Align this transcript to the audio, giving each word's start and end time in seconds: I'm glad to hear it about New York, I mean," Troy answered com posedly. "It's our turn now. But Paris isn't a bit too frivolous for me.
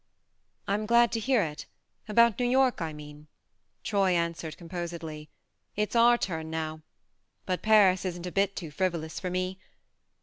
I'm 0.67 0.87
glad 0.87 1.11
to 1.11 1.19
hear 1.19 1.43
it 1.43 1.67
about 2.07 2.39
New 2.39 2.45
York, 2.47 2.81
I 2.81 2.91
mean," 2.91 3.27
Troy 3.83 4.13
answered 4.13 4.57
com 4.57 4.67
posedly. 4.67 5.29
"It's 5.75 5.95
our 5.95 6.17
turn 6.17 6.49
now. 6.49 6.81
But 7.45 7.61
Paris 7.61 8.03
isn't 8.05 8.25
a 8.25 8.31
bit 8.31 8.55
too 8.55 8.71
frivolous 8.71 9.19
for 9.19 9.29
me. 9.29 9.59